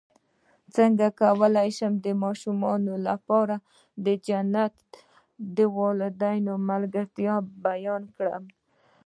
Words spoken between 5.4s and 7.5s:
د والدینو ملګرتیا